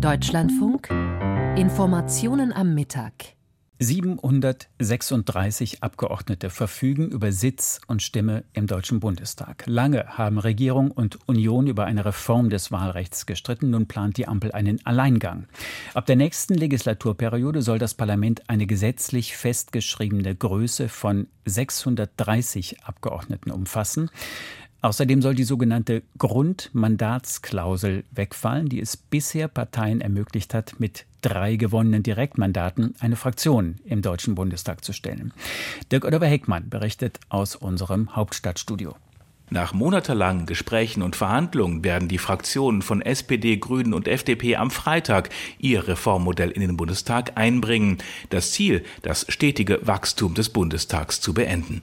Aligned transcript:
Deutschlandfunk 0.00 0.90
Informationen 1.56 2.52
am 2.52 2.72
Mittag. 2.72 3.12
736 3.80 5.82
Abgeordnete 5.82 6.50
verfügen 6.50 7.08
über 7.08 7.32
Sitz 7.32 7.80
und 7.88 8.02
Stimme 8.02 8.44
im 8.52 8.68
Deutschen 8.68 9.00
Bundestag. 9.00 9.64
Lange 9.66 10.16
haben 10.16 10.38
Regierung 10.38 10.92
und 10.92 11.18
Union 11.28 11.66
über 11.66 11.84
eine 11.84 12.04
Reform 12.04 12.48
des 12.48 12.70
Wahlrechts 12.70 13.26
gestritten. 13.26 13.70
Nun 13.70 13.88
plant 13.88 14.16
die 14.16 14.28
Ampel 14.28 14.52
einen 14.52 14.84
Alleingang. 14.86 15.48
Ab 15.94 16.06
der 16.06 16.16
nächsten 16.16 16.54
Legislaturperiode 16.54 17.62
soll 17.62 17.80
das 17.80 17.94
Parlament 17.94 18.48
eine 18.48 18.66
gesetzlich 18.66 19.36
festgeschriebene 19.36 20.36
Größe 20.36 20.88
von 20.88 21.26
630 21.44 22.84
Abgeordneten 22.84 23.50
umfassen. 23.50 24.10
Außerdem 24.80 25.22
soll 25.22 25.34
die 25.34 25.44
sogenannte 25.44 26.02
Grundmandatsklausel 26.18 28.04
wegfallen, 28.12 28.68
die 28.68 28.80
es 28.80 28.96
bisher 28.96 29.48
Parteien 29.48 30.00
ermöglicht 30.00 30.54
hat, 30.54 30.78
mit 30.78 31.04
drei 31.20 31.56
gewonnenen 31.56 32.04
Direktmandaten 32.04 32.94
eine 33.00 33.16
Fraktion 33.16 33.80
im 33.84 34.02
Deutschen 34.02 34.36
Bundestag 34.36 34.84
zu 34.84 34.92
stellen. 34.92 35.32
Dirk 35.90 36.04
Oliver 36.04 36.26
Heckmann 36.26 36.68
berichtet 36.68 37.18
aus 37.28 37.56
unserem 37.56 38.14
Hauptstadtstudio. 38.14 38.94
Nach 39.50 39.72
monatelangen 39.72 40.44
Gesprächen 40.44 41.02
und 41.02 41.16
Verhandlungen 41.16 41.82
werden 41.82 42.08
die 42.08 42.18
Fraktionen 42.18 42.82
von 42.82 43.00
SPD, 43.00 43.56
Grünen 43.56 43.94
und 43.94 44.06
FDP 44.06 44.56
am 44.56 44.70
Freitag 44.70 45.30
ihr 45.58 45.88
Reformmodell 45.88 46.50
in 46.50 46.60
den 46.60 46.76
Bundestag 46.76 47.32
einbringen. 47.36 47.98
Das 48.28 48.52
Ziel, 48.52 48.84
das 49.02 49.24
stetige 49.28 49.80
Wachstum 49.86 50.34
des 50.34 50.50
Bundestags 50.50 51.22
zu 51.22 51.32
beenden. 51.32 51.80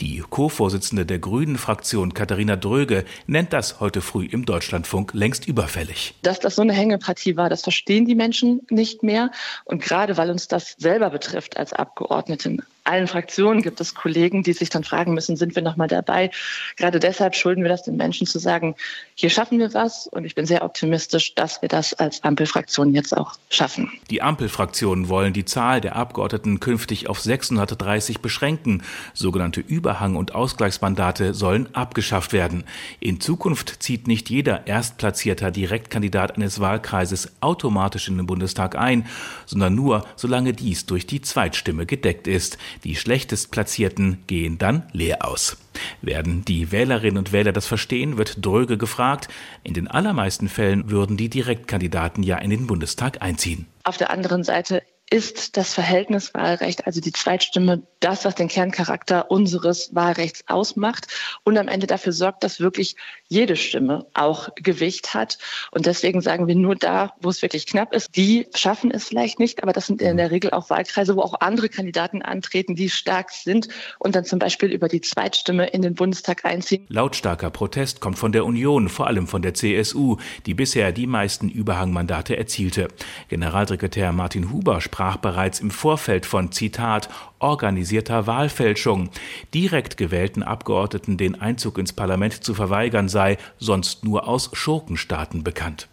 Die 0.00 0.22
Co-Vorsitzende 0.28 1.06
der 1.06 1.18
Grünen-Fraktion 1.18 2.14
Katharina 2.14 2.56
Dröge 2.56 3.04
nennt 3.26 3.52
das 3.52 3.80
heute 3.80 4.00
früh 4.00 4.26
im 4.26 4.44
Deutschlandfunk 4.44 5.12
längst 5.14 5.46
überfällig. 5.46 6.14
Dass 6.22 6.40
das 6.40 6.56
so 6.56 6.62
eine 6.62 6.72
Hängepartie 6.72 7.36
war, 7.36 7.48
das 7.48 7.62
verstehen 7.62 8.06
die 8.06 8.14
Menschen 8.14 8.62
nicht 8.70 9.02
mehr. 9.02 9.30
Und 9.64 9.82
gerade 9.82 10.16
weil 10.16 10.30
uns 10.30 10.48
das 10.48 10.74
selber 10.78 11.10
betrifft 11.10 11.56
als 11.56 11.72
Abgeordneten, 11.72 12.62
allen 12.84 13.08
Fraktionen 13.08 13.62
gibt 13.62 13.80
es 13.80 13.94
Kollegen, 13.94 14.42
die 14.42 14.52
sich 14.52 14.68
dann 14.68 14.84
fragen 14.84 15.14
müssen, 15.14 15.36
sind 15.36 15.54
wir 15.54 15.62
noch 15.62 15.76
mal 15.76 15.88
dabei? 15.88 16.30
Gerade 16.76 17.00
deshalb 17.00 17.34
schulden 17.34 17.62
wir 17.62 17.70
das 17.70 17.82
den 17.82 17.96
Menschen 17.96 18.26
zu 18.26 18.38
sagen, 18.38 18.74
hier 19.14 19.30
schaffen 19.30 19.58
wir 19.58 19.72
was 19.74 20.06
und 20.06 20.24
ich 20.24 20.34
bin 20.34 20.46
sehr 20.46 20.64
optimistisch, 20.64 21.34
dass 21.34 21.62
wir 21.62 21.68
das 21.68 21.94
als 21.94 22.22
Ampelfraktion 22.22 22.94
jetzt 22.94 23.16
auch 23.16 23.34
schaffen. 23.48 23.90
Die 24.10 24.22
Ampelfraktionen 24.22 25.08
wollen 25.08 25.32
die 25.32 25.44
Zahl 25.44 25.80
der 25.80 25.96
Abgeordneten 25.96 26.60
künftig 26.60 27.08
auf 27.08 27.20
630 27.20 28.20
beschränken. 28.20 28.82
Sogenannte 29.14 29.60
Überhang- 29.60 30.16
und 30.16 30.34
Ausgleichsmandate 30.34 31.34
sollen 31.34 31.74
abgeschafft 31.74 32.32
werden. 32.32 32.64
In 33.00 33.20
Zukunft 33.20 33.82
zieht 33.82 34.06
nicht 34.06 34.30
jeder 34.30 34.66
erstplatzierter 34.66 35.50
Direktkandidat 35.50 36.36
eines 36.36 36.60
Wahlkreises 36.60 37.32
automatisch 37.40 38.08
in 38.08 38.16
den 38.16 38.26
Bundestag 38.26 38.76
ein, 38.76 39.06
sondern 39.46 39.74
nur, 39.74 40.06
solange 40.16 40.52
dies 40.52 40.86
durch 40.86 41.06
die 41.06 41.22
Zweitstimme 41.22 41.86
gedeckt 41.86 42.26
ist. 42.26 42.58
Die 42.82 42.96
schlechtest 42.96 43.50
Platzierten 43.50 44.22
gehen 44.26 44.58
dann 44.58 44.84
leer 44.92 45.26
aus. 45.26 45.56
Werden 46.02 46.44
die 46.44 46.72
Wählerinnen 46.72 47.18
und 47.18 47.32
Wähler 47.32 47.52
das 47.52 47.66
verstehen, 47.66 48.16
wird 48.16 48.44
Dröge 48.44 48.78
gefragt. 48.78 49.28
In 49.62 49.74
den 49.74 49.88
allermeisten 49.88 50.48
Fällen 50.48 50.90
würden 50.90 51.16
die 51.16 51.28
Direktkandidaten 51.28 52.22
ja 52.22 52.38
in 52.38 52.50
den 52.50 52.66
Bundestag 52.66 53.22
einziehen. 53.22 53.66
Auf 53.84 53.96
der 53.96 54.10
anderen 54.10 54.44
Seite 54.44 54.82
ist 55.10 55.56
das 55.56 55.74
Verhältniswahlrecht, 55.74 56.86
also 56.86 57.00
die 57.00 57.12
Zweitstimme, 57.12 57.82
das, 58.00 58.24
was 58.24 58.34
den 58.34 58.48
Kerncharakter 58.48 59.30
unseres 59.30 59.94
Wahlrechts 59.94 60.44
ausmacht 60.46 61.06
und 61.44 61.58
am 61.58 61.68
Ende 61.68 61.86
dafür 61.86 62.12
sorgt, 62.12 62.42
dass 62.42 62.60
wirklich 62.60 62.96
jede 63.28 63.56
Stimme 63.56 64.06
auch 64.14 64.48
Gewicht 64.56 65.14
hat. 65.14 65.38
Und 65.70 65.86
deswegen 65.86 66.20
sagen 66.20 66.46
wir 66.46 66.54
nur 66.54 66.74
da, 66.74 67.14
wo 67.20 67.28
es 67.28 67.42
wirklich 67.42 67.66
knapp 67.66 67.94
ist, 67.94 68.16
die 68.16 68.46
schaffen 68.54 68.90
es 68.90 69.04
vielleicht 69.04 69.38
nicht, 69.38 69.62
aber 69.62 69.72
das 69.72 69.86
sind 69.86 70.00
in 70.02 70.16
der 70.16 70.30
Regel 70.30 70.50
auch 70.50 70.70
Wahlkreise, 70.70 71.16
wo 71.16 71.20
auch 71.20 71.40
andere 71.40 71.68
Kandidaten 71.68 72.22
antreten, 72.22 72.74
die 72.74 72.90
stark 72.90 73.30
sind 73.30 73.68
und 73.98 74.14
dann 74.14 74.24
zum 74.24 74.38
Beispiel 74.38 74.72
über 74.72 74.88
die 74.88 75.00
Zweitstimme 75.00 75.66
in 75.68 75.82
den 75.82 75.94
Bundestag 75.94 76.44
einziehen. 76.44 76.86
Lautstarker 76.88 77.50
Protest 77.50 78.00
kommt 78.00 78.18
von 78.18 78.32
der 78.32 78.44
Union, 78.44 78.88
vor 78.88 79.06
allem 79.06 79.26
von 79.26 79.42
der 79.42 79.54
CSU, 79.54 80.16
die 80.46 80.54
bisher 80.54 80.92
die 80.92 81.06
meisten 81.06 81.48
Überhangmandate 81.48 82.36
erzielte. 82.36 82.88
Generalsekretär 83.28 84.12
Martin 84.12 84.50
Huber 84.50 84.80
sprach 84.94 85.16
bereits 85.16 85.58
im 85.58 85.72
Vorfeld 85.72 86.24
von 86.24 86.52
Zitat 86.52 87.08
organisierter 87.40 88.28
Wahlfälschung. 88.28 89.10
Direkt 89.52 89.96
gewählten 89.96 90.44
Abgeordneten 90.44 91.16
den 91.16 91.40
Einzug 91.40 91.78
ins 91.78 91.92
Parlament 91.92 92.44
zu 92.44 92.54
verweigern 92.54 93.08
sei 93.08 93.36
sonst 93.58 94.04
nur 94.04 94.28
aus 94.28 94.50
Schurkenstaaten 94.52 95.42
bekannt. 95.42 95.88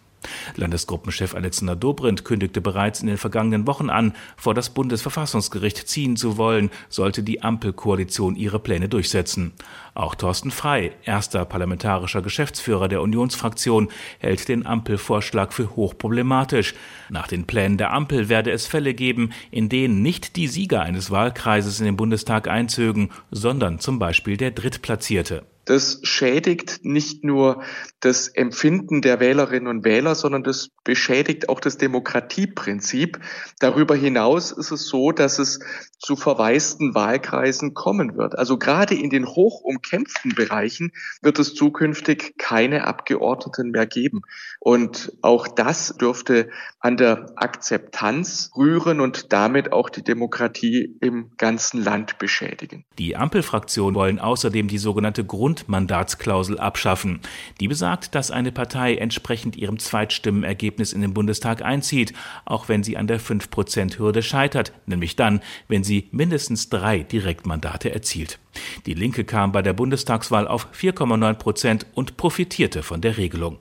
Landesgruppenchef 0.56 1.34
Alexander 1.34 1.76
Dobrindt 1.76 2.24
kündigte 2.24 2.60
bereits 2.60 3.00
in 3.00 3.06
den 3.06 3.18
vergangenen 3.18 3.66
Wochen 3.66 3.90
an, 3.90 4.14
vor 4.36 4.54
das 4.54 4.70
Bundesverfassungsgericht 4.70 5.88
ziehen 5.88 6.16
zu 6.16 6.36
wollen, 6.36 6.70
sollte 6.88 7.22
die 7.22 7.42
Ampelkoalition 7.42 8.36
ihre 8.36 8.58
Pläne 8.58 8.88
durchsetzen. 8.88 9.52
Auch 9.94 10.14
Thorsten 10.14 10.50
Frei, 10.50 10.92
erster 11.04 11.44
parlamentarischer 11.44 12.22
Geschäftsführer 12.22 12.88
der 12.88 13.02
Unionsfraktion, 13.02 13.88
hält 14.18 14.48
den 14.48 14.64
Ampelvorschlag 14.64 15.52
für 15.52 15.76
hochproblematisch. 15.76 16.74
Nach 17.10 17.28
den 17.28 17.46
Plänen 17.46 17.76
der 17.76 17.92
Ampel 17.92 18.28
werde 18.28 18.52
es 18.52 18.66
Fälle 18.66 18.94
geben, 18.94 19.30
in 19.50 19.68
denen 19.68 20.00
nicht 20.00 20.36
die 20.36 20.48
Sieger 20.48 20.82
eines 20.82 21.10
Wahlkreises 21.10 21.78
in 21.78 21.86
den 21.86 21.96
Bundestag 21.96 22.48
einzögen, 22.48 23.10
sondern 23.30 23.80
zum 23.80 23.98
Beispiel 23.98 24.36
der 24.36 24.52
Drittplatzierte. 24.52 25.44
Das 25.64 26.00
schädigt 26.02 26.80
nicht 26.84 27.24
nur 27.24 27.62
das 28.00 28.26
Empfinden 28.28 29.00
der 29.00 29.20
Wählerinnen 29.20 29.68
und 29.68 29.84
Wähler, 29.84 30.14
sondern 30.14 30.42
das 30.42 30.70
beschädigt 30.82 31.48
auch 31.48 31.60
das 31.60 31.78
Demokratieprinzip. 31.78 33.20
Darüber 33.60 33.94
hinaus 33.94 34.50
ist 34.50 34.72
es 34.72 34.88
so, 34.88 35.12
dass 35.12 35.38
es 35.38 35.60
zu 36.00 36.16
verwaisten 36.16 36.96
Wahlkreisen 36.96 37.74
kommen 37.74 38.16
wird. 38.16 38.36
Also 38.36 38.58
gerade 38.58 38.94
in 38.94 39.08
den 39.08 39.26
hoch 39.26 39.60
umkämpften 39.60 40.34
Bereichen 40.34 40.90
wird 41.22 41.38
es 41.38 41.54
zukünftig 41.54 42.34
keine 42.38 42.88
Abgeordneten 42.88 43.70
mehr 43.70 43.86
geben. 43.86 44.22
Und 44.58 45.12
auch 45.22 45.46
das 45.46 45.96
dürfte 45.96 46.50
an 46.80 46.96
der 46.96 47.26
Akzeptanz 47.36 48.50
rühren 48.56 49.00
und 49.00 49.32
damit 49.32 49.72
auch 49.72 49.88
die 49.88 50.02
Demokratie 50.02 50.96
im 51.00 51.30
ganzen 51.38 51.82
Land 51.82 52.18
beschädigen. 52.18 52.84
Die 52.98 53.16
Ampelfraktionen 53.16 53.94
wollen 53.94 54.18
außerdem 54.18 54.66
die 54.66 54.78
sogenannte 54.78 55.24
Grundmandatsklausel 55.52 56.58
abschaffen. 56.58 57.20
Die 57.60 57.68
besagt, 57.68 58.16
dass 58.16 58.32
eine 58.32 58.50
Partei 58.50 58.96
entsprechend 58.96 59.56
ihrem 59.56 59.78
Zweitstimmenergebnis 59.78 60.92
in 60.92 61.02
den 61.02 61.14
Bundestag 61.14 61.62
einzieht, 61.62 62.12
auch 62.44 62.68
wenn 62.68 62.82
sie 62.82 62.96
an 62.96 63.06
der 63.06 63.20
5-Prozent-Hürde 63.20 64.22
scheitert, 64.22 64.72
nämlich 64.86 65.14
dann, 65.14 65.40
wenn 65.68 65.84
sie 65.84 65.92
sie 65.92 66.08
mindestens 66.10 66.70
drei 66.70 67.00
Direktmandate 67.00 67.92
erzielt. 67.92 68.38
Die 68.86 68.94
Linke 68.94 69.24
kam 69.24 69.52
bei 69.52 69.60
der 69.60 69.74
Bundestagswahl 69.74 70.48
auf 70.48 70.68
4,9 70.72 71.34
Prozent 71.34 71.86
und 71.92 72.16
profitierte 72.16 72.82
von 72.82 73.02
der 73.02 73.18
Regelung. 73.18 73.58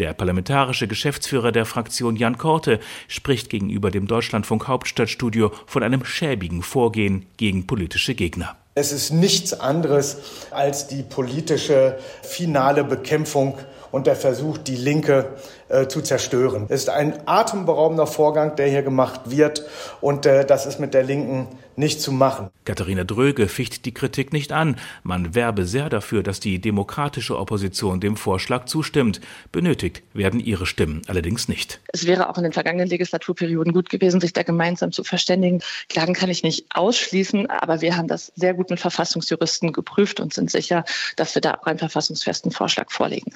Der 0.00 0.12
parlamentarische 0.12 0.88
Geschäftsführer 0.88 1.52
der 1.52 1.64
Fraktion 1.64 2.16
Jan 2.16 2.38
Korte 2.38 2.80
spricht 3.06 3.50
gegenüber 3.50 3.92
dem 3.92 4.08
Deutschlandfunk 4.08 4.66
Hauptstadtstudio 4.66 5.52
von 5.66 5.84
einem 5.84 6.04
schäbigen 6.04 6.62
Vorgehen 6.62 7.26
gegen 7.36 7.68
politische 7.68 8.16
Gegner. 8.16 8.56
Es 8.74 8.92
ist 8.92 9.10
nichts 9.10 9.58
anderes 9.58 10.18
als 10.52 10.86
die 10.86 11.02
politische 11.02 11.98
finale 12.22 12.84
Bekämpfung 12.84 13.58
und 13.90 14.06
der 14.06 14.16
Versuch, 14.16 14.58
die 14.58 14.76
Linke 14.76 15.36
äh, 15.68 15.86
zu 15.86 16.00
zerstören. 16.00 16.66
Es 16.68 16.82
ist 16.82 16.90
ein 16.90 17.26
atemberaubender 17.26 18.06
Vorgang, 18.06 18.56
der 18.56 18.68
hier 18.68 18.82
gemacht 18.82 19.22
wird 19.26 19.64
und 20.00 20.26
äh, 20.26 20.44
das 20.44 20.66
ist 20.66 20.80
mit 20.80 20.94
der 20.94 21.02
Linken 21.02 21.48
nicht 21.76 22.00
zu 22.00 22.12
machen. 22.12 22.50
Katharina 22.64 23.04
Dröge 23.04 23.48
ficht 23.48 23.84
die 23.86 23.94
Kritik 23.94 24.32
nicht 24.32 24.52
an. 24.52 24.76
Man 25.02 25.34
werbe 25.34 25.64
sehr 25.64 25.88
dafür, 25.88 26.22
dass 26.22 26.38
die 26.38 26.60
demokratische 26.60 27.38
Opposition 27.38 28.00
dem 28.00 28.16
Vorschlag 28.16 28.66
zustimmt. 28.66 29.20
Benötigt 29.50 30.02
werden 30.12 30.40
ihre 30.40 30.66
Stimmen 30.66 31.02
allerdings 31.08 31.48
nicht. 31.48 31.80
Es 31.88 32.06
wäre 32.06 32.28
auch 32.28 32.36
in 32.36 32.44
den 32.44 32.52
vergangenen 32.52 32.88
Legislaturperioden 32.88 33.72
gut 33.72 33.88
gewesen, 33.88 34.20
sich 34.20 34.32
da 34.32 34.42
gemeinsam 34.42 34.92
zu 34.92 35.04
verständigen. 35.04 35.62
Klagen 35.88 36.14
kann 36.14 36.30
ich 36.30 36.42
nicht 36.42 36.66
ausschließen, 36.74 37.48
aber 37.48 37.80
wir 37.80 37.96
haben 37.96 38.08
das 38.08 38.30
sehr 38.36 38.54
gut 38.54 38.70
mit 38.70 38.78
Verfassungsjuristen 38.78 39.72
geprüft 39.72 40.20
und 40.20 40.34
sind 40.34 40.50
sicher, 40.50 40.84
dass 41.16 41.34
wir 41.34 41.42
da 41.42 41.54
auch 41.54 41.66
einen 41.66 41.78
verfassungsfesten 41.78 42.52
Vorschlag 42.52 42.90
vorlegen. 42.90 43.32